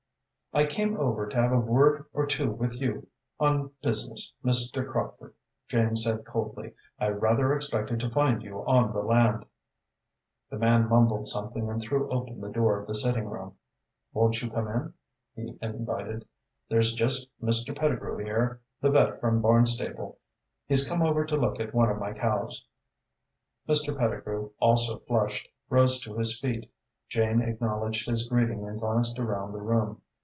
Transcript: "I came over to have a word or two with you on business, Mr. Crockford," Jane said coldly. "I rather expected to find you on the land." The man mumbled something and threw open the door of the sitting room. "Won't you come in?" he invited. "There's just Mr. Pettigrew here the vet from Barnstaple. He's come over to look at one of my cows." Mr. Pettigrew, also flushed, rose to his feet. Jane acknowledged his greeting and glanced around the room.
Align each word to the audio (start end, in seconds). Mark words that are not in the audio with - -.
"I 0.53 0.65
came 0.65 0.97
over 0.97 1.29
to 1.29 1.37
have 1.41 1.53
a 1.53 1.59
word 1.59 2.07
or 2.11 2.25
two 2.25 2.51
with 2.51 2.75
you 2.81 3.07
on 3.39 3.71
business, 3.81 4.33
Mr. 4.43 4.85
Crockford," 4.85 5.33
Jane 5.69 5.95
said 5.95 6.25
coldly. 6.25 6.73
"I 6.99 7.07
rather 7.07 7.53
expected 7.53 8.01
to 8.01 8.09
find 8.09 8.43
you 8.43 8.57
on 8.65 8.91
the 8.91 8.99
land." 8.99 9.45
The 10.49 10.57
man 10.59 10.89
mumbled 10.89 11.29
something 11.29 11.69
and 11.69 11.81
threw 11.81 12.09
open 12.11 12.41
the 12.41 12.49
door 12.51 12.77
of 12.81 12.87
the 12.89 12.95
sitting 12.95 13.29
room. 13.29 13.55
"Won't 14.11 14.41
you 14.41 14.51
come 14.51 14.67
in?" 14.67 14.93
he 15.37 15.57
invited. 15.61 16.25
"There's 16.67 16.93
just 16.95 17.29
Mr. 17.41 17.73
Pettigrew 17.73 18.17
here 18.17 18.59
the 18.81 18.89
vet 18.89 19.21
from 19.21 19.41
Barnstaple. 19.41 20.17
He's 20.67 20.85
come 20.85 21.01
over 21.01 21.23
to 21.27 21.37
look 21.37 21.61
at 21.61 21.73
one 21.73 21.89
of 21.89 21.97
my 21.97 22.11
cows." 22.11 22.65
Mr. 23.69 23.97
Pettigrew, 23.97 24.49
also 24.59 24.99
flushed, 24.99 25.47
rose 25.69 26.01
to 26.01 26.17
his 26.17 26.37
feet. 26.41 26.69
Jane 27.07 27.39
acknowledged 27.41 28.09
his 28.09 28.27
greeting 28.27 28.67
and 28.67 28.77
glanced 28.81 29.17
around 29.17 29.53
the 29.53 29.61
room. 29.61 30.01